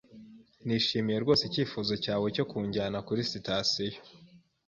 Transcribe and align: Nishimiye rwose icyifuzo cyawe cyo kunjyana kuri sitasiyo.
Nishimiye 0.65 1.17
rwose 1.23 1.41
icyifuzo 1.45 1.93
cyawe 2.03 2.27
cyo 2.35 2.45
kunjyana 2.51 2.97
kuri 3.07 3.21
sitasiyo. 3.31 3.99